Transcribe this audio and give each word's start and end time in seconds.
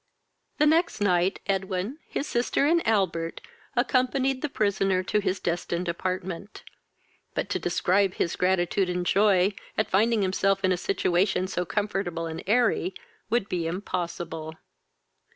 The 0.57 0.65
next 0.65 0.99
night 0.99 1.41
Edwin, 1.45 1.99
his 2.07 2.25
sister, 2.25 2.65
and 2.65 2.81
Albert, 2.87 3.39
accompanied 3.75 4.41
the 4.41 4.49
prisoner 4.49 5.03
to 5.03 5.19
his 5.19 5.39
destined 5.39 5.87
apartment; 5.87 6.63
but 7.35 7.49
to 7.49 7.59
describe 7.59 8.15
his 8.15 8.35
gratitude 8.35 8.89
and 8.89 9.05
joy, 9.05 9.53
at 9.77 9.91
finding 9.91 10.23
himself 10.23 10.63
in 10.63 10.71
a 10.71 10.75
situation 10.75 11.45
so 11.45 11.65
comfortable 11.65 12.25
and 12.25 12.41
airy, 12.47 12.95
would 13.29 13.47
be 13.47 13.67
impossible. 13.67 14.55